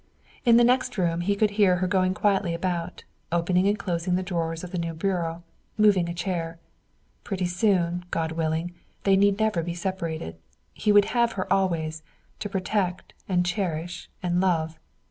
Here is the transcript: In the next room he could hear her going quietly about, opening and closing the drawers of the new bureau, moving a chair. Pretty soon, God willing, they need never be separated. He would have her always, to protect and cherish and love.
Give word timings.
In 0.45 0.57
the 0.57 0.63
next 0.63 0.97
room 0.97 1.21
he 1.21 1.35
could 1.35 1.51
hear 1.61 1.75
her 1.75 1.85
going 1.85 2.15
quietly 2.15 2.55
about, 2.55 3.03
opening 3.31 3.67
and 3.67 3.77
closing 3.77 4.15
the 4.15 4.23
drawers 4.23 4.63
of 4.63 4.71
the 4.71 4.79
new 4.79 4.95
bureau, 4.95 5.43
moving 5.77 6.09
a 6.09 6.13
chair. 6.15 6.57
Pretty 7.23 7.45
soon, 7.45 8.05
God 8.09 8.31
willing, 8.31 8.73
they 9.03 9.15
need 9.15 9.37
never 9.37 9.61
be 9.61 9.75
separated. 9.75 10.37
He 10.73 10.91
would 10.91 11.05
have 11.13 11.33
her 11.33 11.45
always, 11.53 12.01
to 12.39 12.49
protect 12.49 13.13
and 13.29 13.45
cherish 13.45 14.09
and 14.23 14.41
love. 14.41 14.79